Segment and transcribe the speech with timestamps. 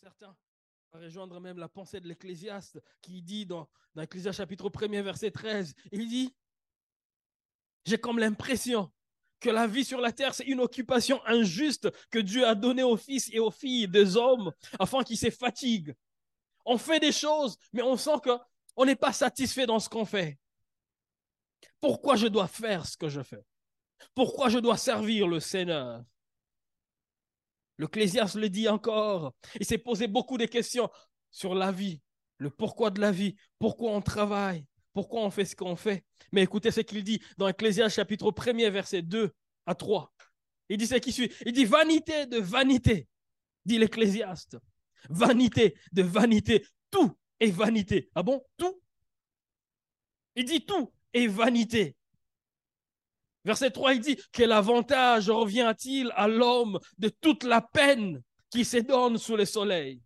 [0.00, 0.36] certains,
[0.92, 5.74] va rejoindre même la pensée de l'Ecclésiaste qui dit dans, dans chapitre 1er verset 13,
[5.92, 6.34] il dit,
[7.84, 8.92] j'ai comme l'impression
[9.40, 12.96] que la vie sur la terre, c'est une occupation injuste que Dieu a donnée aux
[12.96, 15.94] fils et aux filles des hommes afin qu'ils se fatiguent.
[16.64, 20.38] On fait des choses, mais on sent qu'on n'est pas satisfait dans ce qu'on fait.
[21.80, 23.44] Pourquoi je dois faire ce que je fais?
[24.14, 26.02] Pourquoi je dois servir le Seigneur?
[27.78, 29.34] L'Ecclésiaste le dit encore.
[29.60, 30.88] Il s'est posé beaucoup de questions
[31.30, 32.00] sur la vie,
[32.38, 36.04] le pourquoi de la vie, pourquoi on travaille, pourquoi on fait ce qu'on fait.
[36.32, 39.30] Mais écoutez ce qu'il dit dans Ecclésiaste chapitre 1er, verset 2
[39.66, 40.12] à 3.
[40.68, 41.30] Il dit ce qui suit.
[41.44, 43.08] Il dit vanité de vanité,
[43.64, 44.56] dit l'Ecclésiaste.
[45.08, 46.66] Vanité de vanité.
[46.90, 48.10] Tout est vanité.
[48.14, 48.42] Ah bon?
[48.56, 48.80] Tout?
[50.34, 51.96] Il dit tout est vanité.
[53.46, 58.78] Verset 3, il dit Quel avantage revient-il à l'homme de toute la peine qui se
[58.78, 60.02] donne sous le soleil?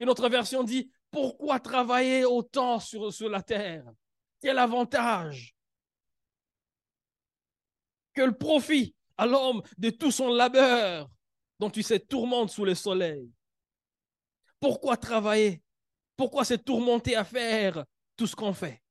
[0.00, 3.84] Une autre version dit Pourquoi travailler autant sur, la terre?
[4.40, 5.54] Quel avantage
[8.12, 11.08] Quel profit à l'homme de tout son labeur
[11.60, 13.30] dont tu se tourmentes sous le soleil?
[14.58, 15.62] Pourquoi travailler?
[16.16, 17.84] Pourquoi se tourmenter à faire
[18.16, 18.81] tout ce qu'on fait?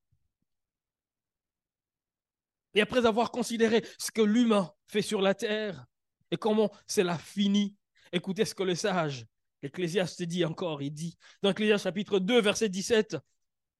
[2.74, 5.86] Et après avoir considéré ce que l'humain fait sur la terre
[6.32, 7.76] et comment cela finit,
[8.12, 9.26] écoutez ce que le sage,
[9.64, 13.18] Ecclésiaste dit encore, il dit, dans Ecclésiaste chapitre 2, verset 17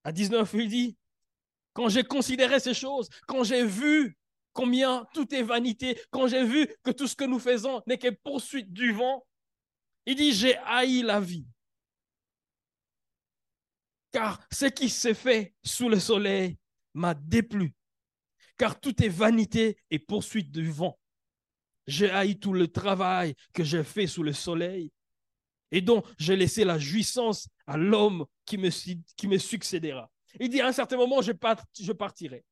[0.04, 0.96] à 19, il dit,
[1.72, 4.16] quand j'ai considéré ces choses, quand j'ai vu
[4.52, 8.10] combien tout est vanité, quand j'ai vu que tout ce que nous faisons n'est que
[8.10, 9.26] poursuite du vent,
[10.06, 11.46] il dit, j'ai haï la vie.
[14.12, 16.58] Car ce qui s'est fait sous le soleil
[16.92, 17.74] m'a déplu.
[18.56, 20.98] Car tout est vanité et poursuite du vent.
[21.86, 24.92] J'ai haï tout le travail que j'ai fait sous le soleil
[25.72, 30.10] et dont j'ai laissé la jouissance à l'homme qui me, succédera.
[30.38, 31.32] Il dit à un certain moment, je,
[31.80, 32.44] je partirai.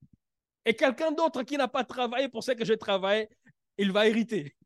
[0.65, 3.29] Et quelqu'un d'autre qui n'a pas travaillé pour ce que j'ai travaillé,
[3.79, 4.57] il va hériter.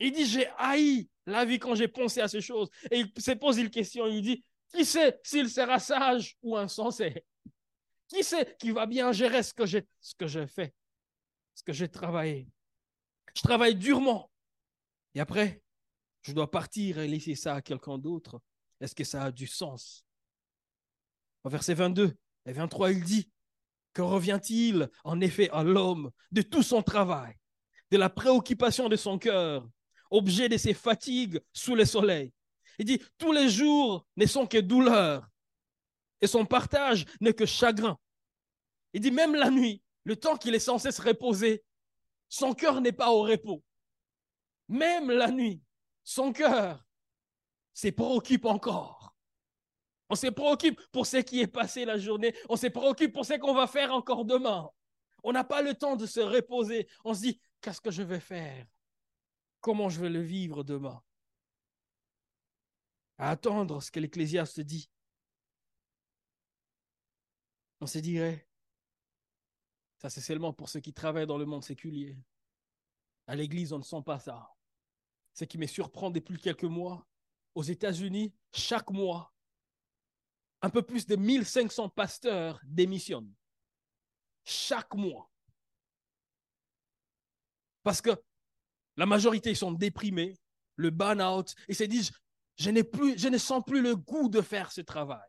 [0.00, 2.68] Il dit, j'ai haï la vie quand j'ai pensé à ces choses.
[2.90, 7.24] Et il se pose une question, il dit, qui sait s'il sera sage ou insensé
[8.08, 9.82] Qui sait qui va bien gérer ce que j'ai,
[10.46, 10.74] fait,
[11.54, 12.48] ce que j'ai travaillé?
[13.34, 14.30] Je travaille durement.
[15.14, 15.62] Et après,
[16.22, 18.40] je dois partir et laisser ça à quelqu'un d'autre.
[18.80, 20.04] Est-ce que ça a du sens?
[21.44, 22.16] Au verset 22
[22.46, 23.30] et 23, il dit,
[23.92, 27.34] que revient-il en effet à l'homme de tout son travail,
[27.90, 29.68] de la préoccupation de son cœur,
[30.10, 32.32] objet de ses fatigues sous le soleil?
[32.78, 35.28] Il dit, tous les jours ne sont que douleur,
[36.20, 37.98] et son partage n'est que chagrin.
[38.92, 41.64] Il dit, même la nuit, le temps qu'il est censé se reposer,
[42.28, 43.62] son cœur n'est pas au repos.
[44.68, 45.62] Même la nuit,
[46.04, 46.84] son cœur
[47.72, 49.14] s'est préoccupe encore.
[50.10, 52.34] On se préoccupe pour ce qui est passé la journée.
[52.48, 54.68] On se préoccupe pour ce qu'on va faire encore demain.
[55.22, 56.88] On n'a pas le temps de se reposer.
[57.04, 58.66] On se dit, qu'est-ce que je vais faire?
[59.60, 61.02] Comment je vais le vivre demain?
[63.18, 64.88] Attendre ce que l'Ecclésiaste dit.
[67.80, 68.48] On se dirait,
[69.98, 72.18] ça c'est seulement pour ceux qui travaillent dans le monde séculier.
[73.26, 74.50] À l'église, on ne sent pas ça.
[75.34, 77.06] Ce qui me surprend depuis quelques mois,
[77.54, 79.32] aux États-Unis, chaque mois,
[80.62, 83.32] un peu plus de 1500 pasteurs démissionnent
[84.48, 85.30] chaque mois.
[87.82, 88.10] Parce que
[88.96, 90.36] la majorité sont déprimés,
[90.76, 92.10] le burn-out, et se disent,
[92.56, 95.28] je, ne sens plus le goût de faire ce travail.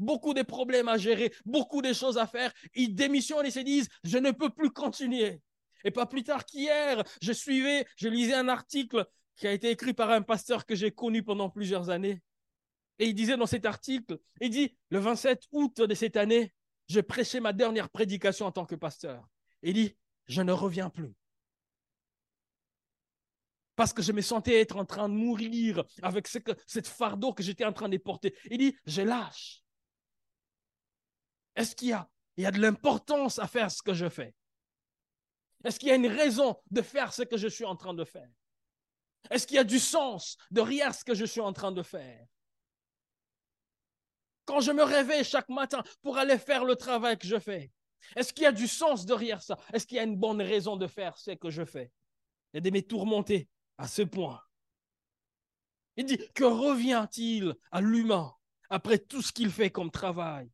[0.00, 2.52] Beaucoup de problèmes à gérer, beaucoup de choses à faire.
[2.74, 5.42] Ils démissionnent et se disent, je ne peux plus continuer.
[5.84, 9.06] Et pas plus tard qu'hier, je suivais, je lisais un article
[9.36, 12.22] qui a été écrit par un pasteur que j'ai connu pendant plusieurs années.
[12.98, 16.52] Et il disait dans cet article, il dit, le 27 août de cette année,
[16.88, 19.28] je prêchais ma dernière prédication en tant que pasteur.
[19.62, 19.96] Il dit,
[20.28, 21.14] je ne reviens plus.
[23.76, 26.38] Parce que je me sentais être en train de mourir avec ce
[26.84, 28.34] fardeau que j'étais en train de porter.
[28.50, 29.59] Il dit, je lâche.
[31.56, 34.34] Est-ce qu'il y a, de l'importance à faire ce que je fais?
[35.64, 38.04] Est-ce qu'il y a une raison de faire ce que je suis en train de
[38.04, 38.30] faire?
[39.30, 42.26] Est-ce qu'il y a du sens derrière ce que je suis en train de faire?
[44.46, 47.70] Quand je me réveille chaque matin pour aller faire le travail que je fais
[48.16, 49.58] Est-ce qu'il y a du sens derrière ça?
[49.72, 51.92] Est-ce qu'il y a une bonne raison de faire ce que je fais?
[52.54, 53.48] Et de me tourmenter
[53.78, 54.42] à ce point.
[55.96, 58.34] Il dit, que revient-il à l'humain
[58.70, 60.50] après tout ce qu'il fait comme travail?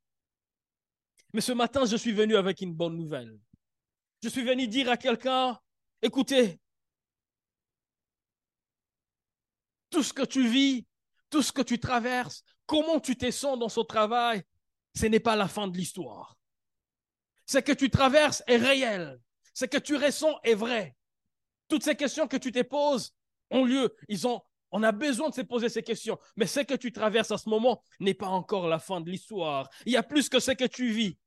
[1.32, 3.38] Mais ce matin, je suis venu avec une bonne nouvelle.
[4.22, 5.58] Je suis venu dire à quelqu'un,
[6.02, 6.58] écoutez,
[9.90, 10.86] tout ce que tu vis
[11.30, 14.42] tout ce que tu traverses, comment tu te sens dans ce travail,
[14.94, 16.36] ce n'est pas la fin de l'histoire.
[17.46, 19.20] Ce que tu traverses est réel.
[19.54, 20.96] Ce que tu ressens est vrai.
[21.68, 23.14] Toutes ces questions que tu te poses
[23.50, 23.94] ont lieu.
[24.08, 24.40] Ils ont,
[24.70, 26.18] on a besoin de se poser ces questions.
[26.36, 29.68] Mais ce que tu traverses à ce moment n'est pas encore la fin de l'histoire.
[29.84, 31.18] Il y a plus que ce que tu vis.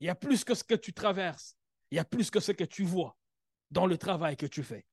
[0.00, 1.56] Il y a plus que ce que tu traverses.
[1.90, 3.16] Il y a plus que ce que tu vois
[3.70, 4.86] dans le travail que tu fais.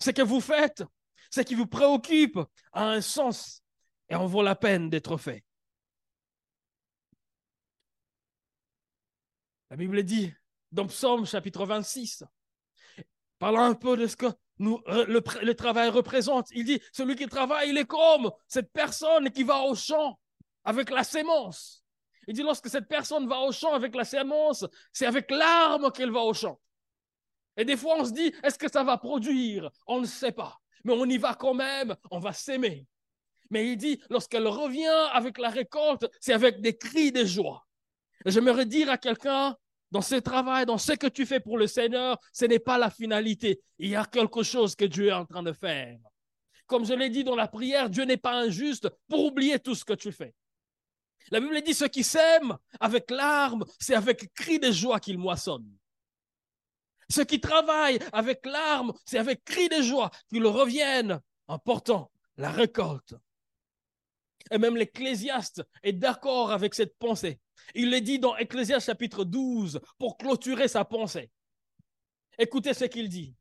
[0.00, 0.82] Ce que vous faites,
[1.30, 2.38] ce qui vous préoccupe,
[2.72, 3.62] a un sens
[4.08, 5.44] et en vaut la peine d'être fait.
[9.70, 10.32] La Bible dit
[10.70, 12.24] dans Psaume chapitre 26,
[13.38, 14.26] parlant un peu de ce que
[14.58, 19.42] nous, le, travail représente, il dit, celui qui travaille, il est comme cette personne qui
[19.42, 20.18] va au champ
[20.64, 21.84] avec la sémence.
[22.26, 26.10] Il dit, lorsque cette personne va au champ avec la sémence, c'est avec l'arme qu'elle
[26.10, 26.58] va au champ.
[27.56, 29.70] Et des fois, on se dit, est-ce que ça va produire?
[29.86, 30.58] On ne sait pas.
[30.84, 32.86] Mais on y va quand même, on va s'aimer.
[33.50, 37.66] Mais il dit, lorsqu'elle revient avec la récolte, c'est avec des cris de joie.
[38.24, 39.56] J'aimerais dire à quelqu'un,
[39.90, 42.90] dans ce travail, dans ce que tu fais pour le Seigneur, ce n'est pas la
[42.90, 43.60] finalité.
[43.78, 45.98] Il y a quelque chose que Dieu est en train de faire.
[46.66, 49.84] Comme je l'ai dit dans la prière, Dieu n'est pas injuste pour oublier tout ce
[49.84, 50.34] que tu fais.
[51.30, 55.76] La Bible dit, ceux qui s'aiment avec larmes, c'est avec cris de joie qu'ils moissonnent.
[57.08, 62.50] Ceux qui travaillent avec larmes, c'est avec cris de joie qu'ils reviennent en portant la
[62.50, 63.14] récolte.
[64.50, 67.40] Et même l'Ecclésiaste est d'accord avec cette pensée.
[67.74, 71.30] Il le dit dans Ecclésiaste chapitre 12 pour clôturer sa pensée.
[72.38, 73.34] Écoutez ce qu'il dit.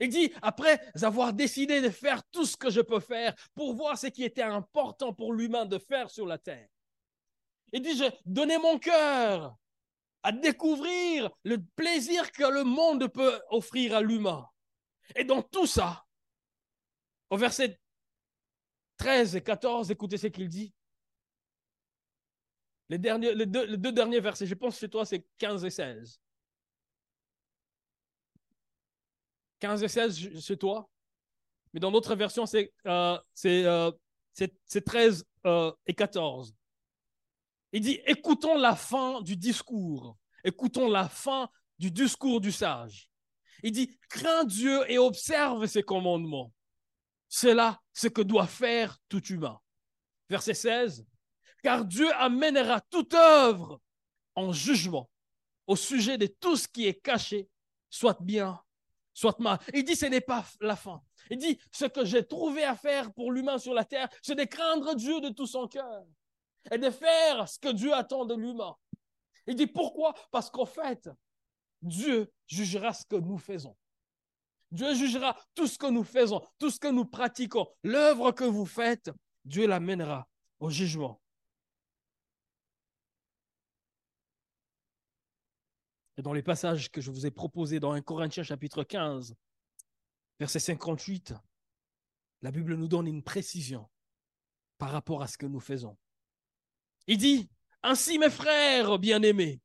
[0.00, 3.98] Il dit, après avoir décidé de faire tout ce que je peux faire pour voir
[3.98, 6.68] ce qui était important pour l'humain de faire sur la terre,
[7.72, 9.54] il dit, j'ai donné mon cœur
[10.22, 14.48] à découvrir le plaisir que le monde peut offrir à l'humain.
[15.14, 16.04] Et dans tout ça,
[17.30, 17.78] au verset
[19.00, 20.74] 13 et 14, écoutez ce qu'il dit.
[22.90, 26.20] Les, deux, derniers versets, je pense chez toi, c'est 15 et 16.
[29.60, 30.90] 15 et 16 chez toi.
[31.72, 33.16] Mais dans d'autres versions, c'est euh,
[33.46, 33.92] euh,
[34.84, 36.54] 13 euh, et 14.
[37.72, 40.18] Il dit, écoutons la fin du discours.
[40.44, 41.48] Écoutons la fin
[41.78, 43.08] du discours du sage.
[43.62, 46.52] Il dit, crains Dieu et observe ses commandements.
[47.32, 49.58] C'est là ce que doit faire tout humain.
[50.28, 51.06] Verset 16.
[51.62, 53.80] Car Dieu amènera toute œuvre
[54.34, 55.08] en jugement
[55.68, 57.48] au sujet de tout ce qui est caché,
[57.88, 58.60] soit bien,
[59.14, 59.60] soit mal.
[59.72, 61.00] Il dit, ce n'est pas la fin.
[61.30, 64.44] Il dit, ce que j'ai trouvé à faire pour l'humain sur la terre, c'est de
[64.44, 66.04] craindre Dieu de tout son cœur
[66.72, 68.74] et de faire ce que Dieu attend de l'humain.
[69.46, 70.14] Il dit pourquoi?
[70.32, 71.08] Parce qu'en fait,
[71.80, 73.76] Dieu jugera ce que nous faisons.
[74.70, 77.66] Dieu jugera tout ce que nous faisons, tout ce que nous pratiquons.
[77.82, 79.10] L'œuvre que vous faites,
[79.44, 80.28] Dieu l'amènera
[80.60, 81.20] au jugement.
[86.16, 89.34] Et dans les passages que je vous ai proposés dans 1 Corinthiens chapitre 15,
[90.38, 91.34] verset 58,
[92.42, 93.88] la Bible nous donne une précision
[94.78, 95.96] par rapport à ce que nous faisons.
[97.06, 97.50] Il dit,
[97.82, 99.60] ainsi mes frères bien-aimés,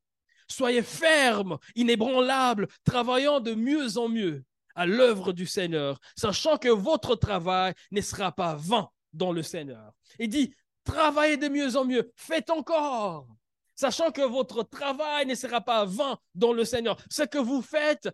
[0.47, 4.45] soyez fermes, inébranlables, travaillant de mieux en mieux
[4.75, 9.94] à l'œuvre du Seigneur, sachant que votre travail ne sera pas vain dans le Seigneur.
[10.20, 10.53] Il dit,
[10.84, 13.27] travaillez de mieux en mieux, faites encore,
[13.74, 16.98] sachant que votre travail ne sera pas vain dans le Seigneur.
[17.10, 18.10] Ce que vous faites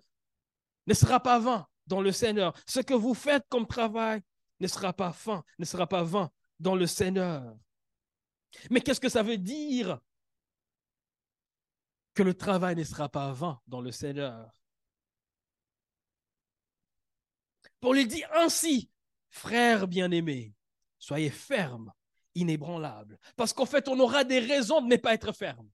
[0.88, 2.54] ne sera pas vain dans le Seigneur.
[2.68, 4.22] Ce que vous faites comme travail
[4.60, 7.56] ne sera pas fin, ne sera pas vain dans le Seigneur.
[8.70, 10.00] Mais qu'est-ce que ça veut dire?
[12.14, 14.52] Que le travail ne sera pas vain dans le Seigneur
[17.82, 18.90] Pour lui dire ainsi,
[19.30, 20.54] frères bien-aimés,
[21.00, 21.92] soyez fermes,
[22.36, 23.20] inébranlables.
[23.36, 25.70] Parce qu'en fait, on aura des raisons de ne pas être fermes.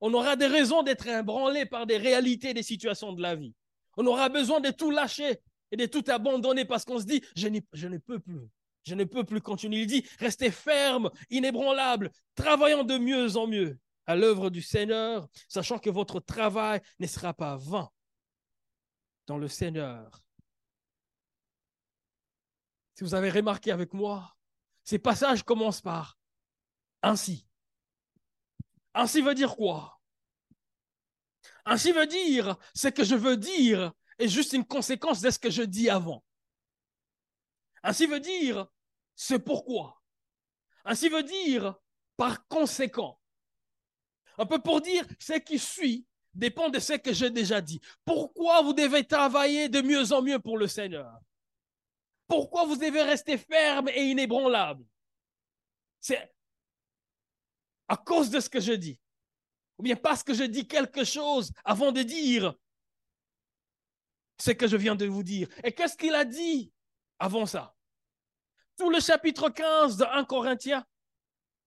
[0.00, 3.54] On aura des raisons d'être ébranlés par des réalités, des situations de la vie.
[3.96, 5.40] On aura besoin de tout lâcher
[5.72, 8.48] et de tout abandonner parce qu'on se dit, je, ne peux plus.
[8.84, 9.80] Je ne peux plus continuer.
[9.80, 15.78] Il dit, restez ferme, inébranlable, travaillant de mieux en mieux à l'œuvre du Seigneur, sachant
[15.78, 17.90] que votre travail ne sera pas vain
[19.26, 20.22] dans le Seigneur.
[23.00, 24.36] Si vous avez remarqué avec moi,
[24.84, 26.18] ces passages commencent par
[27.00, 27.48] ainsi.
[28.92, 30.02] Ainsi veut dire quoi?
[31.64, 35.48] Ainsi veut dire ce que je veux dire est juste une conséquence de ce que
[35.48, 36.22] je dis avant.
[37.82, 38.66] Ainsi veut dire
[39.16, 40.02] c'est pourquoi.
[40.84, 41.74] Ainsi veut dire
[42.18, 43.18] par conséquent.
[44.36, 47.80] Un peu pour dire ce qui suit dépend de ce que j'ai déjà dit.
[48.04, 51.18] Pourquoi vous devez travailler de mieux en mieux pour le Seigneur?
[52.30, 54.86] Pourquoi vous devez rester ferme et inébranlable?
[56.00, 56.32] C'est
[57.88, 59.00] à cause de ce que je dis.
[59.78, 62.54] Ou bien parce que je dis quelque chose avant de dire
[64.38, 65.48] ce que je viens de vous dire.
[65.64, 66.72] Et qu'est-ce qu'il a dit
[67.18, 67.74] avant ça?
[68.76, 70.86] Tout le chapitre 15 de 1 Corinthiens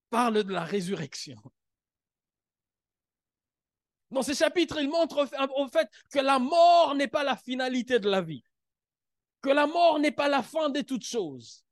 [0.10, 1.44] parle de la résurrection.
[4.12, 5.28] Dans ce chapitre, il montre
[5.58, 8.44] au fait que la mort n'est pas la finalité de la vie,
[9.44, 11.64] que la mort n'est pas la fin de toutes choses.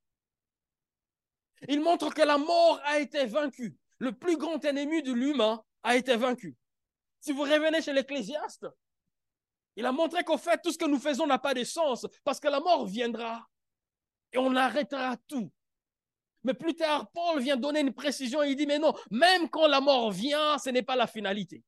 [1.67, 3.77] Il montre que la mort a été vaincue.
[3.97, 6.57] Le plus grand ennemi de l'humain a été vaincu.
[7.21, 8.67] Si vous revenez chez l'Ecclésiaste,
[9.77, 12.39] il a montré qu'au fait, tout ce que nous faisons n'a pas de sens parce
[12.39, 13.47] que la mort viendra
[14.33, 15.49] et on arrêtera tout.
[16.43, 19.67] Mais plus tard, Paul vient donner une précision et il dit, mais non, même quand
[19.67, 21.63] la mort vient, ce n'est pas la finalité.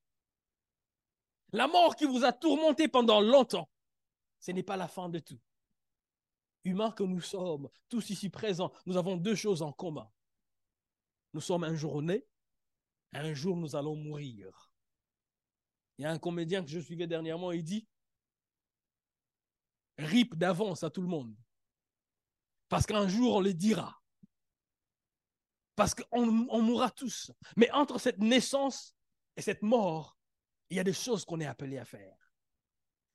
[1.53, 3.69] La mort qui vous a tourmenté pendant longtemps,
[4.39, 5.39] ce n'est pas la fin de tout.
[6.65, 10.09] Humains que nous sommes, tous ici présents, nous avons deux choses en commun.
[11.33, 12.25] Nous sommes un jour nés,
[13.11, 14.71] un jour nous allons mourir.
[15.97, 17.87] Il y a un comédien que je suivais dernièrement, il dit
[19.97, 21.35] Rip d'avance à tout le monde.
[22.69, 24.01] Parce qu'un jour on le dira.
[25.75, 27.31] Parce qu'on mourra tous.
[27.57, 28.95] Mais entre cette naissance
[29.35, 30.17] et cette mort,
[30.69, 32.17] il y a des choses qu'on est appelé à faire.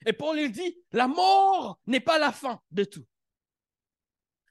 [0.06, 3.06] Et Paul il dit, la mort n'est pas la fin de tout.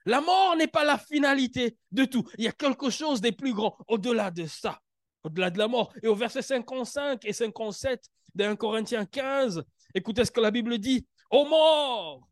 [0.08, 2.24] La mort n'est pas la finalité de tout.
[2.38, 4.80] Il y a quelque chose de plus grand au-delà de ça,
[5.22, 5.92] au-delà de la mort.
[6.02, 11.06] Et au verset 55 et 57 d'un Corinthiens 15, écoutez ce que la Bible dit.
[11.30, 12.26] Ô mort,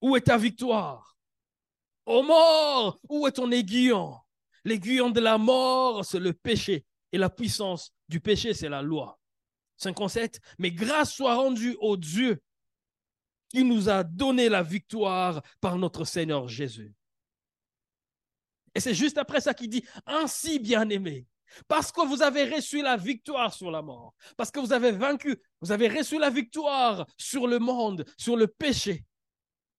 [0.00, 1.16] où est ta victoire?
[2.04, 4.16] Ô mort, où est ton aiguillon?
[4.64, 6.84] L'aiguillon de la mort, c'est le péché.
[7.12, 9.20] Et la puissance du péché, c'est la loi.
[9.76, 12.42] 57, mais grâce soit rendue au Dieu
[13.52, 16.94] qui nous a donné la victoire par notre Seigneur Jésus.
[18.74, 21.26] Et c'est juste après ça qu'il dit, ainsi bien aimé,
[21.68, 25.36] parce que vous avez reçu la victoire sur la mort, parce que vous avez vaincu,
[25.60, 29.04] vous avez reçu la victoire sur le monde, sur le péché.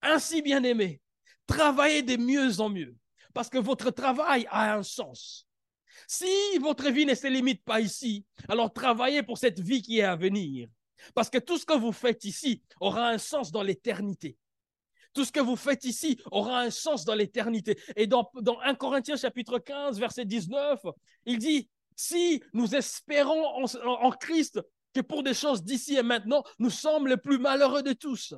[0.02, 1.00] Ainsi bien aimé,
[1.48, 2.94] travaillez de mieux en mieux,
[3.32, 5.48] parce que votre travail a un sens.
[6.06, 10.04] Si votre vie ne se limite pas ici, alors travaillez pour cette vie qui est
[10.04, 10.68] à venir.
[11.14, 14.36] Parce que tout ce que vous faites ici aura un sens dans l'éternité.
[15.12, 17.78] Tout ce que vous faites ici aura un sens dans l'éternité.
[17.96, 20.80] Et dans, dans 1 Corinthiens chapitre 15, verset 19,
[21.26, 24.60] il dit, si nous espérons en, Christ
[24.92, 28.34] que pour des choses d'ici et maintenant, nous sommes les plus malheureux de tous.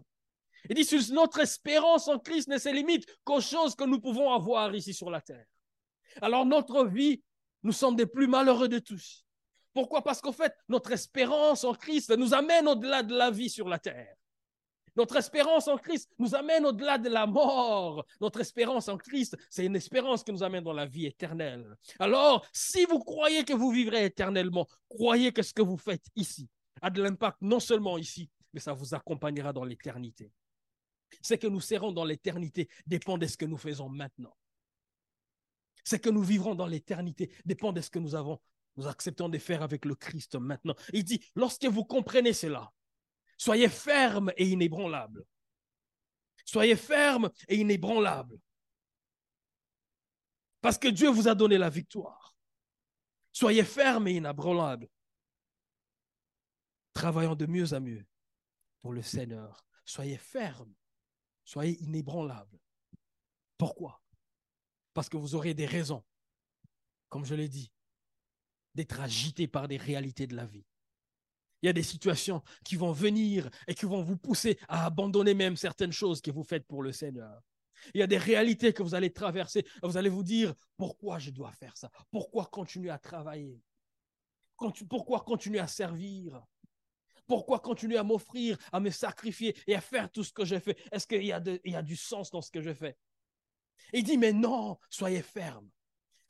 [0.68, 4.32] Il dit, si notre espérance en Christ ne se limite qu'aux choses que nous pouvons
[4.32, 5.46] avoir ici sur la terre.
[6.20, 7.23] Alors notre vie
[7.66, 9.25] nous sommes des plus malheureux de tous.
[9.76, 10.00] Pourquoi?
[10.00, 13.78] Parce qu'en fait, notre espérance en Christ nous amène au-delà de la vie sur la
[13.78, 14.16] terre.
[14.97, 18.06] Notre espérance en Christ nous amène au-delà de la mort.
[18.18, 21.76] Notre espérance en Christ, c'est une espérance qui nous amène dans la vie éternelle.
[21.99, 26.49] Alors, si vous croyez que vous vivrez éternellement, croyez que ce que vous faites ici
[26.80, 30.33] a de l'impact non seulement ici, mais ça vous accompagnera dans l'éternité.
[31.21, 34.35] Ce que nous serons dans l'éternité dépend de ce que nous faisons maintenant.
[35.85, 38.40] Ce que nous vivrons dans l'éternité dépend de ce que nous avons,
[38.76, 40.75] nous acceptons de faire avec le Christ maintenant.
[40.92, 42.73] Il dit, lorsque vous comprenez cela,
[43.38, 45.25] soyez ferme et inébranlable.
[46.45, 48.38] Soyez ferme et inébranlable.
[50.61, 52.37] Parce que Dieu vous a donné la victoire.
[53.33, 54.88] Soyez ferme et inébranlable.
[56.95, 58.06] Travaillons de mieux à mieux
[58.80, 59.66] pour le Seigneur.
[59.85, 60.73] Soyez ferme.
[61.45, 62.59] Soyez inébranlable.
[63.59, 64.02] Pourquoi?
[64.95, 66.04] Parce que vous aurez des raisons,
[67.09, 67.71] comme je l'ai dit,
[68.76, 70.64] d'être agité par des réalités de la vie.
[71.62, 75.35] Il y a des situations qui vont venir et qui vont vous pousser à abandonner
[75.35, 77.42] même certaines choses que vous faites pour le Seigneur.
[77.95, 79.66] Il y a des réalités que vous allez traverser.
[79.83, 81.90] Vous allez vous dire, pourquoi je dois faire ça?
[82.11, 83.62] Pourquoi continuer à travailler?
[84.88, 86.42] Pourquoi continuer à servir?
[87.26, 90.76] Pourquoi continuer à m'offrir, à me sacrifier et à faire tout ce que je fais?
[90.92, 92.97] Est-ce qu'il y, y, a du sens dans ce que je fais?
[93.92, 95.68] Il dit, mais non, soyez ferme.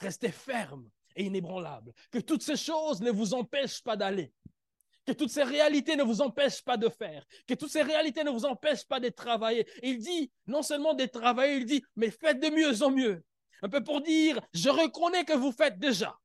[0.01, 0.89] Restez ferme
[1.23, 1.93] inébranlable.
[2.11, 4.33] Que toutes ces choses ne vous empêchent pas d'aller.
[5.07, 7.25] Que toutes ces réalités ne vous empêchent pas de faire.
[7.47, 9.67] Que toutes ces réalités ne vous empêchent pas de travailler.
[9.83, 13.25] Il dit, non seulement de travailler, il dit, mais faites de mieux en mieux.
[13.63, 16.19] Un peu pour dire, je reconnais que vous faites déjà.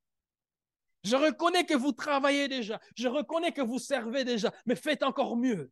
[1.04, 2.80] Je reconnais que vous travaillez déjà.
[2.96, 4.52] Je reconnais que vous servez déjà.
[4.66, 5.72] Mais faites encore mieux.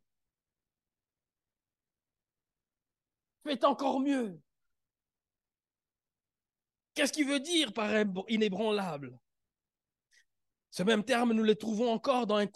[3.44, 4.40] Faites encore mieux.
[7.00, 7.90] Qu'est-ce qu'il veut dire par
[8.28, 9.18] inébranlable?
[10.70, 12.46] Ce même terme, nous le trouvons encore dans,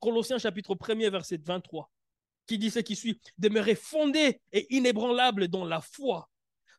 [0.00, 1.92] Colossiens chapitre 1er, verset 23.
[2.46, 6.30] qui dit ce qui suit, demeurez fondés et inébranlables dans la foi,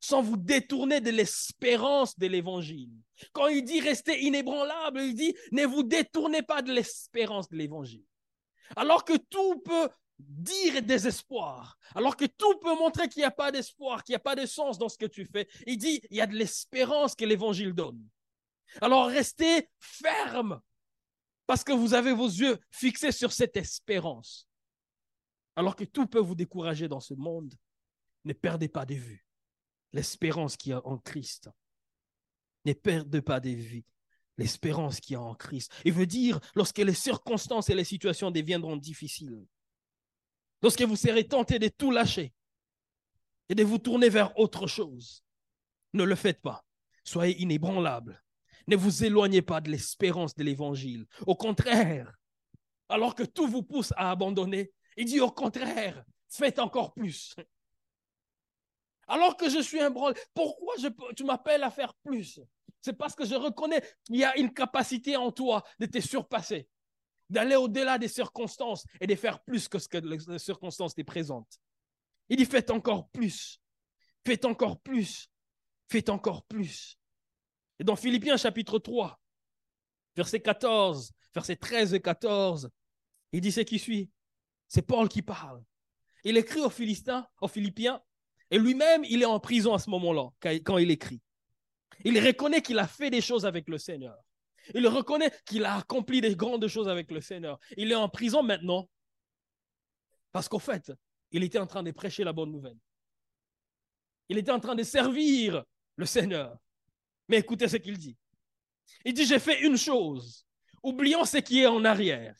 [0.02, 2.90] sans vous détourner de l'espérance de l'évangile.
[3.34, 8.06] Quand il dit restez inébranlable, il dit ne vous détournez pas de l'espérance de l'évangile.
[8.76, 13.51] Alors que tout peut dire désespoir, alors que tout peut montrer qu'il n'y a pas
[13.51, 16.17] d'espoir, qu'il n'y a pas de sens dans ce que tu fais, il dit il
[16.17, 18.03] y a de l'espérance que l'évangile donne.
[18.81, 20.59] Alors restez ferme
[21.45, 24.47] parce que vous avez vos yeux fixés sur cette espérance.
[25.55, 27.53] Alors que tout peut vous décourager dans ce monde,
[28.25, 29.25] ne perdez pas de vue
[29.93, 31.50] l'espérance qui y a en Christ.
[32.65, 33.86] Ne perdez pas de vue
[34.38, 35.71] l'espérance qui y a en Christ.
[35.86, 39.45] Il veut dire, lorsque les circonstances et les situations deviendront difficiles,
[40.62, 42.34] lorsque vous serez tenté de tout lâcher
[43.50, 45.24] et de vous tourner vers autre chose,
[45.94, 46.66] ne le faites pas.
[47.04, 48.22] Soyez inébranlables.
[48.68, 51.06] Ne vous éloignez pas de l'espérance de l'évangile.
[51.26, 52.14] Au contraire,
[52.90, 57.36] alors que tout vous pousse à abandonner, il dit au contraire, faites encore plus.
[59.08, 60.76] Alors que je suis un branle, pourquoi
[61.16, 62.42] tu m'appelles à faire plus?
[62.82, 66.68] C'est parce que je reconnais qu'il y a une capacité en toi de te surpasser,
[67.29, 71.60] d'aller au-delà des circonstances et de faire plus que ce que les circonstances te présentent.
[72.29, 73.62] Il dit faites encore plus,
[74.25, 75.29] faites encore plus,
[75.89, 76.98] faites encore plus.
[77.79, 79.19] Et dans Philippiens chapitre 3,
[80.15, 82.69] verset 14, verset 13 et 14,
[83.31, 84.10] il dit ce qui suit.
[84.67, 85.63] C'est Paul qui parle.
[86.24, 88.01] Il écrit aux Philistins, aux Philippiens,
[88.50, 91.22] et lui-même, il est en prison à ce moment-là, quand il écrit.
[92.03, 94.17] Il reconnaît qu'il a fait des choses avec le Seigneur.
[94.74, 97.59] Il reconnaît qu'il a accompli des grandes choses avec le Seigneur.
[97.77, 98.89] Il est en prison maintenant
[100.31, 100.91] parce qu'au fait,
[101.31, 102.77] il était en train de prêcher la bonne nouvelle.
[104.29, 105.63] Il était en train de servir
[105.95, 106.57] le Seigneur.
[107.27, 108.17] Mais écoutez ce qu'il dit.
[109.03, 110.45] Il dit, j'ai fait une chose,
[110.83, 112.36] oubliant ce qui est en arrière,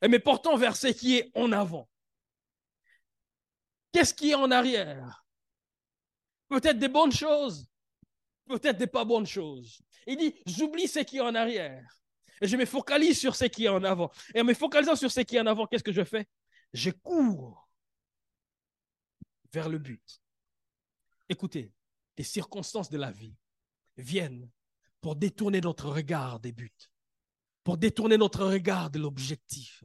[0.00, 1.88] et me portant vers ce qui est en avant.
[3.92, 5.24] Qu'est-ce qui est en arrière?
[6.48, 7.66] Peut-être des bonnes choses,
[8.46, 9.82] peut-être des pas bonnes choses.
[10.08, 11.86] Il dit, j'oublie ce qui est en arrière
[12.40, 14.10] et je me focalise sur ce qui est en avant.
[14.34, 16.26] Et en me focalisant sur ce qui est en avant, qu'est-ce que je fais?
[16.72, 17.68] Je cours
[19.52, 20.22] vers le but.
[21.28, 21.74] Écoutez,
[22.16, 23.36] les circonstances de la vie
[23.98, 24.50] viennent
[25.02, 26.90] pour détourner notre regard des buts,
[27.62, 29.84] pour détourner notre regard de l'objectif.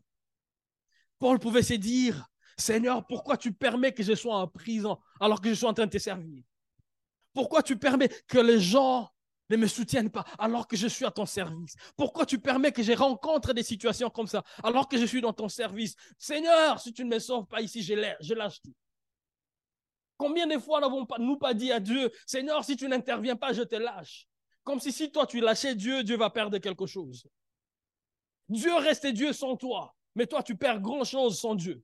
[1.19, 5.50] Paul pouvait se dire, Seigneur, pourquoi tu permets que je sois en prison alors que
[5.50, 6.43] je suis en train de te servir?
[7.34, 9.12] Pourquoi tu permets que les gens
[9.54, 12.84] ne me soutiennent pas alors que je suis à ton service Pourquoi tu permets que
[12.84, 15.96] je rencontre des situations comme ça alors que je suis dans ton service?
[16.18, 18.74] Seigneur, si tu ne me sauves pas ici, je lâche tout.
[20.18, 23.76] Combien de fois n'avons-nous pas dit à Dieu, Seigneur, si tu n'interviens pas, je te
[23.76, 24.28] lâche
[24.63, 27.28] Comme si si toi tu lâchais Dieu, Dieu va perdre quelque chose.
[28.50, 31.84] Dieu reste Dieu sans toi, mais toi tu perds grand-chose sans Dieu.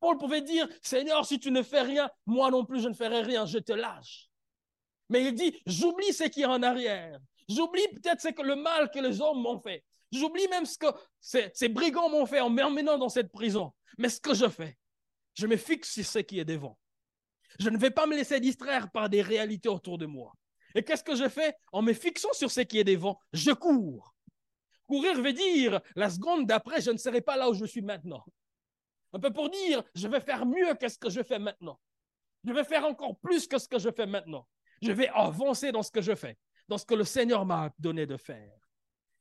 [0.00, 3.22] Paul pouvait dire, Seigneur, si tu ne fais rien, moi non plus je ne ferai
[3.22, 4.28] rien, je te lâche.
[5.08, 7.18] Mais il dit, j'oublie ce qui est en arrière.
[7.48, 9.84] J'oublie peut-être le mal que les hommes m'ont fait.
[10.12, 10.86] J'oublie même ce que
[11.20, 13.72] ces, brigands m'ont fait en m'emmenant dans cette prison.
[13.98, 14.76] Mais ce que je fais,
[15.34, 16.78] je me fixe sur ce qui est devant.
[17.58, 20.32] Je ne vais pas me laisser distraire par des réalités autour de moi.
[20.74, 21.54] Et qu'est-ce que je fais?
[21.72, 24.14] En me fixant sur ce qui est devant, je cours.
[24.86, 28.24] Courir veut dire, la seconde d'après, je ne serai pas là où je suis maintenant.
[29.12, 31.80] Un peu pour dire, je vais faire mieux que ce que je fais maintenant.
[32.44, 34.46] Je vais faire encore plus que ce que je fais maintenant.
[34.82, 36.36] Je vais avancer dans ce que je fais,
[36.68, 38.52] dans ce que le Seigneur m'a donné de faire.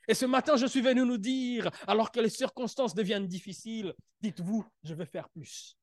[0.08, 4.66] Et ce matin, je suis venu nous dire, alors que les circonstances deviennent difficiles, dites-vous,
[4.84, 5.78] je vais faire plus.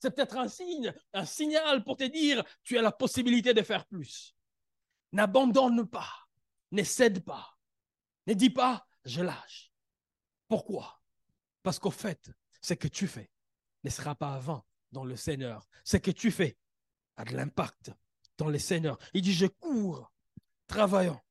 [0.00, 3.86] C'est peut-être un signe, un signal pour te dire, tu as la possibilité de faire
[3.86, 4.34] plus.
[5.12, 6.10] N'abandonne pas,
[6.72, 7.56] ne cède pas,
[8.26, 9.72] ne dis pas, je lâche.
[10.48, 11.00] Pourquoi?
[11.62, 13.30] Parce qu'au fait, ce que tu fais
[13.84, 15.66] ne sera pas avant dans le Seigneur.
[15.84, 16.56] Ce que tu fais
[17.16, 17.92] a de l'impact
[18.40, 18.98] dans le Seigneur.
[19.14, 20.12] Il dit, je cours,
[20.66, 21.22] travaillant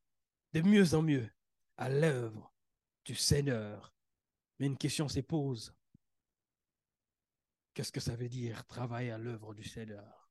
[0.54, 1.30] de mieux en mieux
[1.78, 2.54] à l'œuvre
[3.04, 3.94] du Seigneur.
[4.58, 5.74] Mais une question se pose.
[7.74, 10.30] Qu'est-ce que ça veut dire travailler à l'œuvre du Seigneur?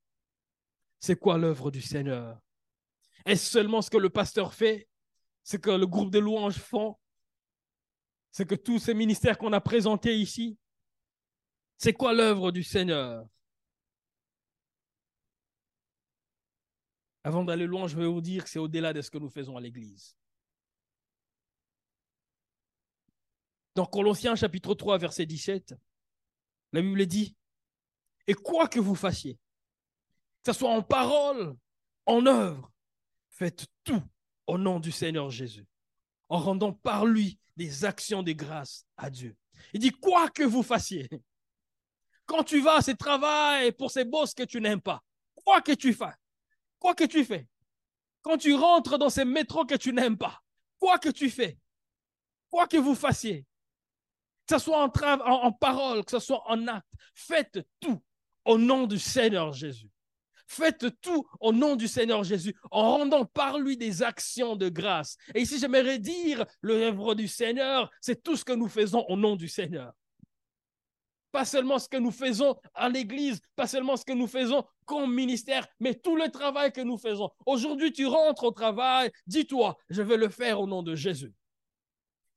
[1.00, 2.40] C'est quoi l'œuvre du Seigneur?
[3.24, 4.88] Est-ce seulement ce que le pasteur fait?
[5.44, 6.96] Ce que le groupe de louanges font?
[8.30, 10.58] C'est que tous ces ministères qu'on a présentés ici?
[11.76, 13.26] C'est quoi l'œuvre du Seigneur?
[17.24, 19.56] Avant d'aller loin, je vais vous dire que c'est au-delà de ce que nous faisons
[19.56, 20.16] à l'Église.
[23.74, 25.74] Dans Colossiens chapitre 3, verset 17,
[26.72, 27.36] la Bible dit,
[28.26, 29.34] et quoi que vous fassiez,
[30.42, 31.56] que ce soit en parole,
[32.06, 32.72] en œuvre,
[33.30, 34.02] faites tout
[34.46, 35.66] au nom du Seigneur Jésus,
[36.28, 39.36] en rendant par lui des actions de grâce à Dieu.
[39.72, 41.08] Il dit, quoi que vous fassiez,
[42.26, 45.02] Quand tu vas à ce travail pour ces boss que tu n'aimes pas,
[45.34, 46.18] quoi que tu fasses,
[46.78, 47.46] quoi que tu fais,
[48.22, 50.42] quand tu rentres dans ces métros que tu n'aimes pas,
[50.78, 51.58] quoi que tu fais,
[52.50, 53.44] quoi que vous fassiez,
[54.46, 58.02] que ce soit en, en, en parole, que ce soit en acte, faites tout
[58.44, 59.90] au nom du Seigneur Jésus.
[60.50, 65.18] Faites tout au nom du Seigneur Jésus en rendant par lui des actions de grâce.
[65.34, 69.36] Et ici, j'aimerais dire, l'œuvre du Seigneur, c'est tout ce que nous faisons au nom
[69.36, 69.92] du Seigneur.
[71.38, 75.14] Pas seulement ce que nous faisons à l'église, pas seulement ce que nous faisons comme
[75.14, 77.30] ministère, mais tout le travail que nous faisons.
[77.46, 81.32] Aujourd'hui, tu rentres au travail, dis-toi, je vais le faire au nom de Jésus.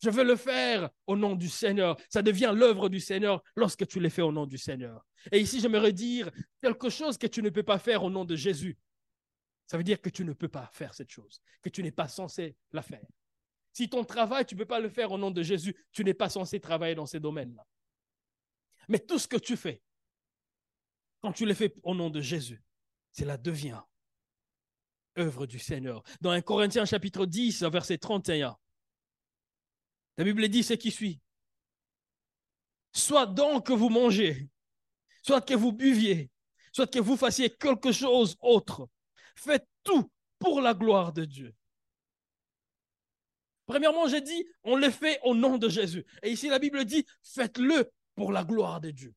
[0.03, 1.97] Je veux le faire au nom du Seigneur.
[2.09, 5.03] Ça devient l'œuvre du Seigneur lorsque tu le fais au nom du Seigneur.
[5.31, 6.29] Et ici, j'aimerais dire
[6.61, 8.77] quelque chose que tu ne peux pas faire au nom de Jésus.
[9.65, 12.07] Ça veut dire que tu ne peux pas faire cette chose, que tu n'es pas
[12.07, 13.07] censé la faire.
[13.73, 16.13] Si ton travail, tu ne peux pas le faire au nom de Jésus, tu n'es
[16.13, 17.65] pas censé travailler dans ces domaines-là.
[18.87, 19.81] Mais tout ce que tu fais,
[21.21, 22.63] quand tu le fais au nom de Jésus,
[23.11, 23.81] cela devient
[25.17, 26.03] œuvre du Seigneur.
[26.21, 28.57] Dans 1 Corinthiens chapitre 10, verset 31,
[30.17, 31.21] la Bible dit ce qui suit.
[32.93, 34.49] Soit donc que vous mangez,
[35.21, 36.29] soit que vous buviez,
[36.73, 38.89] soit que vous fassiez quelque chose autre.
[39.35, 41.55] Faites tout pour la gloire de Dieu.
[43.65, 46.05] Premièrement, j'ai dit, on le fait au nom de Jésus.
[46.23, 47.89] Et ici, la Bible dit, faites-le
[48.21, 49.15] pour la gloire de Dieu.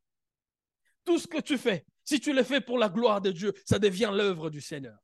[1.05, 3.79] Tout ce que tu fais, si tu le fais pour la gloire de Dieu, ça
[3.79, 4.99] devient l'œuvre du Seigneur.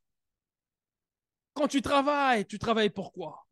[1.52, 3.46] Quand tu travailles, tu travailles pour quoi?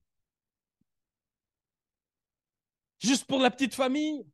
[2.99, 4.27] Juste pour la petite famille?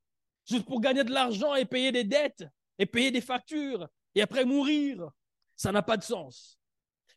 [0.47, 2.45] Juste pour gagner de l'argent et payer des dettes
[2.79, 5.11] et payer des factures et après mourir?
[5.57, 6.61] Ça n'a pas de sens.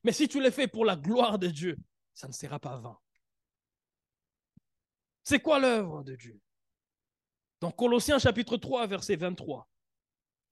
[0.03, 1.77] Mais si tu le fais pour la gloire de Dieu,
[2.15, 2.97] ça ne sera pas vain.
[5.23, 6.41] C'est quoi l'œuvre de Dieu?
[7.60, 9.67] Dans Colossiens chapitre 3, verset 23,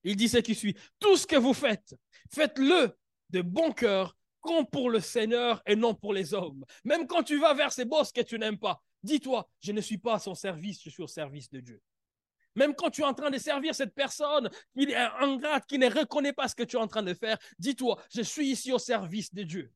[0.04, 0.76] il dit ce qui suit.
[1.00, 1.96] Tout ce que vous faites,
[2.34, 2.98] faites-le
[3.30, 6.64] de bon cœur, comme pour le Seigneur et non pour les hommes.
[6.84, 10.00] Même quand tu vas vers ces bosses que tu n'aimes pas, Dis-toi, je ne suis
[10.00, 11.80] pas à son service, je suis au service de Dieu.
[12.56, 15.88] Même quand tu es en train de servir cette personne qui est ingrate, qui ne
[15.88, 18.80] reconnaît pas ce que tu es en train de faire, dis-toi, je suis ici au
[18.80, 19.72] service de Dieu.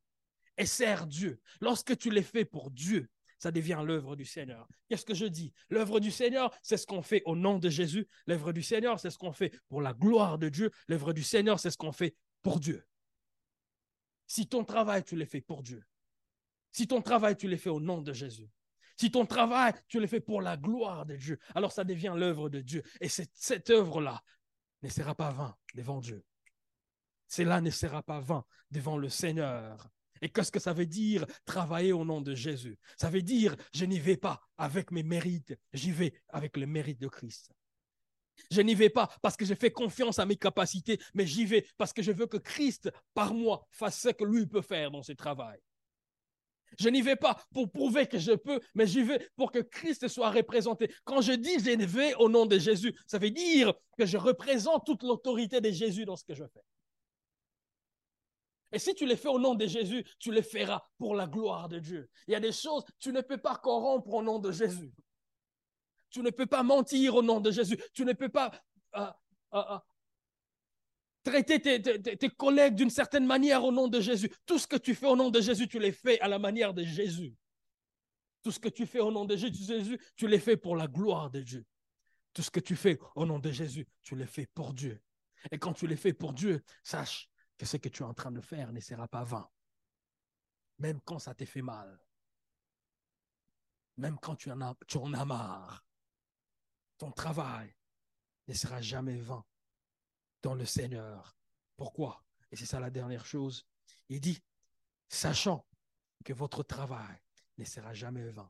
[0.57, 1.39] Et sers Dieu.
[1.61, 3.07] Lorsque tu l'es fait pour Dieu,
[3.39, 4.67] ça devient l'œuvre du Seigneur.
[4.87, 5.53] Qu'est-ce que je dis?
[5.69, 8.07] L'œuvre du Seigneur, c'est ce qu'on fait au nom de Jésus.
[8.27, 10.71] L'œuvre du Seigneur, c'est ce qu'on fait pour la gloire de Dieu.
[10.87, 12.85] L'œuvre du Seigneur, c'est ce qu'on fait pour Dieu.
[14.27, 15.83] Si ton travail, tu l'es fait pour Dieu.
[16.71, 18.49] Si ton travail, tu l'es fait au nom de Jésus.
[18.97, 22.49] Si ton travail, tu le fais pour la gloire de Dieu, alors ça devient l'œuvre
[22.49, 22.83] de Dieu.
[22.99, 24.21] Et cette, cette œuvre-là
[24.83, 26.23] ne sera pas vain devant Dieu.
[27.27, 29.89] Cela ne sera pas vain devant le Seigneur.
[30.21, 32.77] Et qu'est-ce que ça veut dire travailler au nom de Jésus?
[32.97, 36.99] Ça veut dire je n'y vais pas avec mes mérites, j'y vais avec le mérite
[36.99, 37.51] de Christ.
[38.51, 41.65] Je n'y vais pas parce que je fais confiance à mes capacités, mais j'y vais
[41.77, 45.03] parce que je veux que Christ, par moi, fasse ce que lui peut faire dans
[45.03, 45.59] ce travail.
[46.77, 50.07] Je n'y vais pas pour prouver que je peux, mais j'y vais pour que Christ
[50.07, 50.93] soit représenté.
[51.03, 54.85] Quand je dis je vais au nom de Jésus, ça veut dire que je représente
[54.85, 56.61] toute l'autorité de Jésus dans ce que je fais.
[58.71, 61.69] Et si tu les fais au nom de Jésus, tu les feras pour la gloire
[61.69, 62.09] de Dieu.
[62.27, 64.93] Il y a des choses, tu ne peux pas corrompre au nom de Jésus.
[66.11, 67.79] Tu ne peux pas mentir au nom de Jésus.
[67.93, 68.51] Tu ne peux pas
[68.95, 69.05] euh,
[69.53, 69.79] euh, euh,
[71.23, 74.31] traiter tes, collègues d'une certaine manière au nom de Jésus.
[74.45, 76.73] Tout ce que tu fais au nom de Jésus, tu les fais à la manière
[76.73, 77.35] de Jésus.
[78.43, 81.29] Tout ce que tu fais au nom de Jésus, tu les fais pour la gloire
[81.29, 81.65] de Dieu.
[82.33, 85.01] Tout ce que tu fais au nom de Jésus, tu les fais pour Dieu.
[85.51, 87.28] Et quand tu les fais pour Dieu, sache
[87.59, 89.47] que ce que tu es en train de faire ne sera pas vain.
[90.79, 91.99] Même quand ça t'est fait mal.
[93.97, 95.85] Même quand tu en as, tu en as marre.
[96.97, 97.75] Ton travail
[98.47, 99.45] ne sera jamais vain
[100.41, 101.37] dans le Seigneur.
[101.75, 102.23] Pourquoi?
[102.49, 103.67] Et c'est ça la dernière chose.
[104.07, 104.41] Il dit,
[105.09, 105.67] sachant
[106.23, 107.21] que votre travail
[107.57, 108.49] ne sera jamais vain.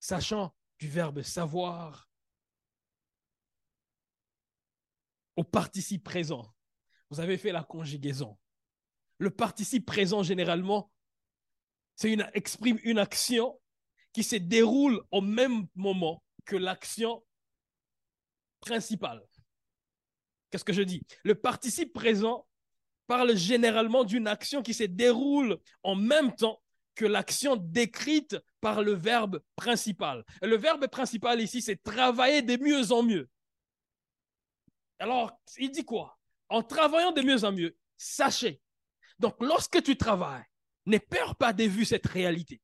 [0.00, 2.08] Sachant du verbe savoir
[5.36, 6.50] au participe présent.
[7.12, 8.38] Vous avez fait la conjugaison.
[9.18, 10.90] Le participe présent, généralement,
[11.94, 13.60] c'est exprime une action
[14.14, 17.22] qui se déroule au même moment que l'action
[18.60, 19.22] principale.
[20.50, 21.02] Qu'est-ce que je dis?
[21.22, 22.46] Le participe présent
[23.06, 26.62] parle généralement d'une action qui se déroule en même temps
[26.94, 30.24] que l'action décrite par le verbe principal.
[30.40, 33.28] Le verbe principal ici, c'est travailler de mieux en mieux.
[34.98, 36.18] Alors, il dit quoi?
[36.52, 38.60] En travaillant de mieux en mieux, sachez.
[39.18, 40.44] Donc, lorsque tu travailles,
[40.84, 42.60] ne perds pas de vue cette réalité.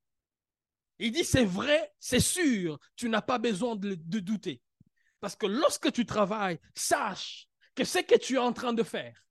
[0.98, 4.60] Il dit, c'est vrai, c'est sûr, tu n'as pas besoin de, de douter.
[5.20, 9.24] Parce que lorsque tu travailles, sache que ce que tu es en train de faire,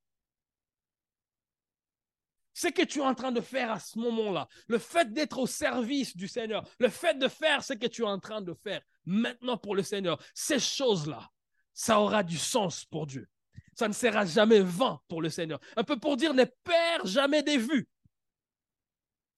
[2.56, 5.46] ce que tu es en train de faire à ce moment-là, le fait d'être au
[5.46, 8.82] service du Seigneur, le fait de faire ce que tu es en train de faire
[9.06, 11.30] maintenant pour le Seigneur, ces choses-là,
[11.76, 13.30] ça aura du sens pour Dieu.
[13.78, 15.60] Ça ne sera jamais vain pour le Seigneur.
[15.76, 17.88] Un peu pour dire, ne perds jamais des vues.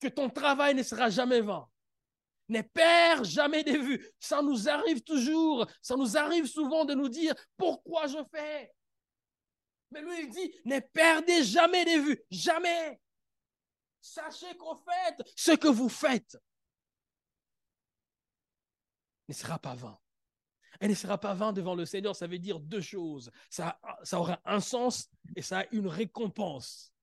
[0.00, 1.68] Que ton travail ne sera jamais vain.
[2.48, 4.02] Ne perds jamais des vues.
[4.18, 8.72] Ça nous arrive toujours, ça nous arrive souvent de nous dire, pourquoi je fais?
[9.90, 12.22] Mais lui, il dit, ne perdez jamais des vues.
[12.30, 12.98] Jamais.
[14.00, 16.38] Sachez qu'en fait, ce que vous faites
[19.28, 19.99] ne sera pas vain.
[20.80, 22.16] Elle ne sera pas vain devant le Seigneur.
[22.16, 23.30] Ça veut dire deux choses.
[23.50, 23.78] Ça,
[24.12, 26.94] aura un sens et ça a une récompense.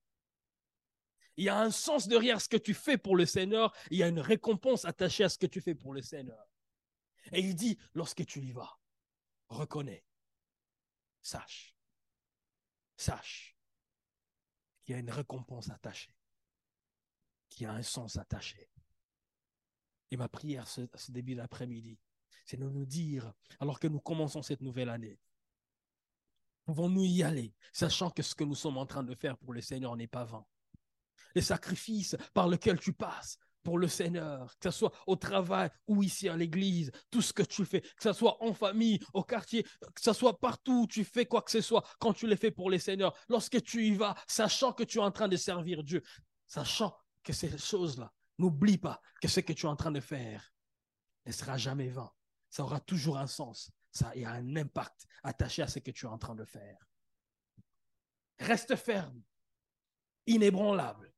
[1.36, 3.72] Il y a un sens derrière ce que tu fais pour le Seigneur.
[3.92, 6.44] Il y a une récompense attachée à ce que tu fais pour le Seigneur.
[7.30, 8.80] Et il dit, lorsque tu y vas,
[9.48, 10.04] reconnais,
[11.22, 11.76] sache,
[12.96, 13.56] sache
[14.84, 16.16] qu'il y a une récompense attachée
[17.48, 18.68] qui a un sens attaché.
[20.10, 22.00] Et ma prière ce, ce début d'après-midi,
[22.48, 23.30] c'est de nous dire,
[23.60, 25.20] alors que nous commençons cette nouvelle année,
[26.64, 29.60] pouvons-nous y aller, sachant que ce que nous sommes en train de faire pour le
[29.60, 30.46] Seigneur n'est pas vain.
[31.34, 36.02] Les sacrifices par lesquels tu passes pour le Seigneur, que ce soit au travail ou
[36.02, 39.62] ici à l'église, tout ce que tu fais, que ce soit en famille, au quartier,
[39.62, 42.50] que ce soit partout où tu fais quoi que ce soit, quand tu les fais
[42.50, 45.84] pour le Seigneur, lorsque tu y vas, sachant que tu es en train de servir
[45.84, 46.02] Dieu,
[46.46, 50.50] sachant que ces choses-là, n'oublie pas que ce que tu es en train de faire
[51.26, 52.10] ne sera jamais vain.
[52.50, 53.70] Ça aura toujours un sens.
[53.90, 56.78] Ça a un impact attaché à ce que tu es en train de faire.
[58.38, 59.22] Reste ferme,
[60.26, 61.12] inébranlable.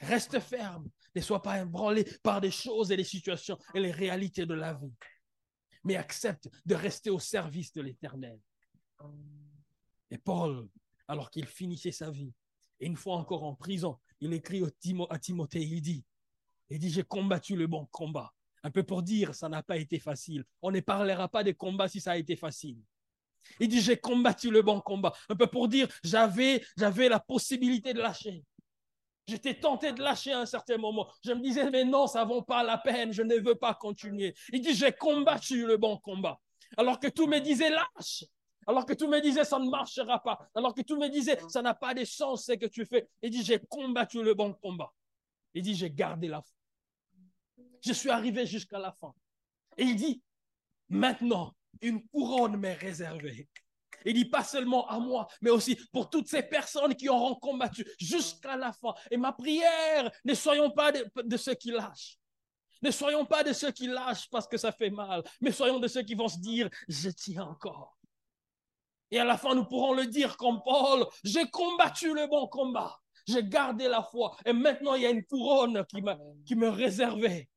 [0.00, 0.90] Reste ferme.
[1.14, 4.74] Ne sois pas ébranlé par des choses et des situations et les réalités de la
[4.74, 4.94] vie.
[5.84, 8.38] Mais accepte de rester au service de l'éternel.
[10.10, 10.68] Et Paul,
[11.08, 12.34] alors qu'il finissait sa vie,
[12.80, 16.04] et une fois encore en prison, il écrit à Timothée, il dit,
[16.68, 18.34] il dit, j'ai combattu le bon combat.
[18.62, 20.44] Un peu pour dire, ça n'a pas été facile.
[20.62, 22.78] On ne parlera pas des combats si ça a été facile.
[23.60, 25.12] Il dit, j'ai combattu le bon combat.
[25.28, 28.44] Un peu pour dire, j'avais, j'avais la possibilité de lâcher.
[29.26, 31.10] J'étais tenté de lâcher à un certain moment.
[31.24, 33.74] Je me disais, mais non, ça ne vaut pas la peine, je ne veux pas
[33.74, 34.34] continuer.
[34.52, 36.40] Il dit, j'ai combattu le bon combat.
[36.76, 38.24] Alors que tout me disait, lâche.
[38.68, 40.38] Alors que tout me disait, ça ne marchera pas.
[40.54, 43.08] Alors que tout me disait, ça n'a pas de sens ce que tu fais.
[43.22, 44.92] Il dit, j'ai combattu le bon combat.
[45.54, 46.55] Il dit, j'ai gardé la foi.
[47.86, 49.14] Je suis arrivé jusqu'à la fin.
[49.78, 50.20] Et il dit,
[50.88, 53.48] maintenant, une couronne m'est réservée.
[54.04, 57.86] Il dit pas seulement à moi, mais aussi pour toutes ces personnes qui auront combattu
[58.00, 58.92] jusqu'à la fin.
[59.10, 62.18] Et ma prière, ne soyons pas de, ceux qui lâchent.
[62.82, 65.88] Ne soyons pas de ceux qui lâchent parce que ça fait mal, mais soyons de
[65.88, 67.96] ceux qui vont se dire, je tiens encore.
[69.12, 72.98] Et à la fin, nous pourrons le dire comme Paul, j'ai combattu le bon combat,
[73.26, 76.02] j'ai gardé la foi, et maintenant il y a une couronne qui
[76.44, 77.48] qui me réservait.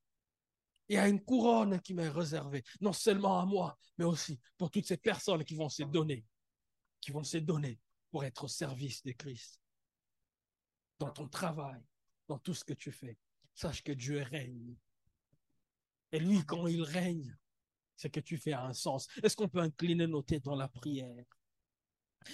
[0.90, 4.72] Il y a une couronne qui m'est réservée, non seulement à moi, mais aussi pour
[4.72, 6.26] toutes ces personnes qui vont se donner,
[7.00, 7.78] qui vont se donner
[8.10, 9.60] pour être au service de Christ.
[10.98, 11.80] Dans ton travail,
[12.26, 13.16] dans tout ce que tu fais,
[13.54, 14.74] sache que Dieu règne.
[16.10, 17.38] Et lui, quand il règne,
[17.94, 19.06] ce que tu fais a un sens.
[19.22, 21.24] Est-ce qu'on peut incliner nos têtes dans la prière?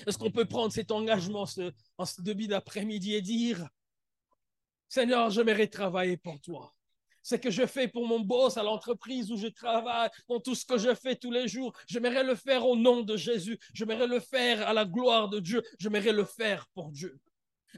[0.06, 1.44] Est-ce qu'on peut prendre cet engagement
[1.98, 3.68] en ce début d'après-midi et dire,
[4.88, 6.75] Seigneur, j'aimerais travailler pour toi.
[7.26, 10.64] Ce que je fais pour mon boss à l'entreprise où je travaille, dans tout ce
[10.64, 13.58] que je fais tous les jours, j'aimerais le faire au nom de Jésus.
[13.74, 15.60] J'aimerais le faire à la gloire de Dieu.
[15.80, 17.18] J'aimerais le faire pour Dieu.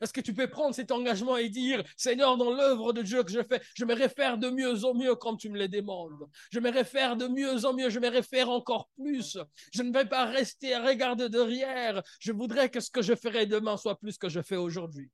[0.02, 3.32] Est-ce que tu peux prendre cet engagement et dire, Seigneur, dans l'œuvre de Dieu que
[3.32, 6.28] je fais, je j'aimerais faire de mieux en mieux comme tu me le demandes.
[6.52, 9.38] J'aimerais faire de mieux en mieux, j'aimerais faire encore plus.
[9.72, 12.02] Je ne vais pas rester à regarder derrière.
[12.20, 15.10] Je voudrais que ce que je ferai demain soit plus que je fais aujourd'hui.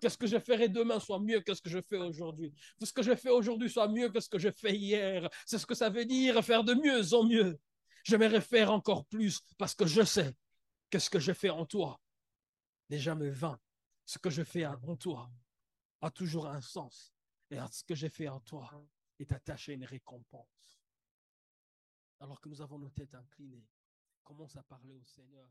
[0.00, 2.52] Que ce que je ferai demain soit mieux que ce que je fais aujourd'hui.
[2.78, 5.28] Que ce que je fais aujourd'hui soit mieux que ce que je fais hier.
[5.46, 7.58] C'est ce que ça veut dire, faire de mieux en mieux.
[8.04, 10.34] J'aimerais faire encore plus parce que je sais
[10.90, 12.00] que ce que je fais en toi
[12.88, 13.58] n'est jamais vain
[14.10, 15.30] ce que je fais en toi
[16.00, 17.14] a toujours un sens.
[17.48, 18.68] Et ce que j'ai fait en toi
[19.20, 20.82] est attaché une récompense.
[22.18, 23.68] Alors que nous avons nos têtes inclinées,
[24.24, 25.48] commence à parler au Seigneur.